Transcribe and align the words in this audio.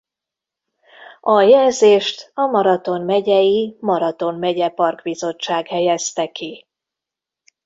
A 1.21 1.41
jelzést 1.41 2.31
a 2.33 2.45
Marathon 2.45 3.01
megyei 3.01 3.77
Marathon 3.81 4.35
Megye 4.35 4.69
Park 4.69 5.01
Bizottság 5.01 5.67
helyezte 5.67 6.31
ki. 6.31 6.65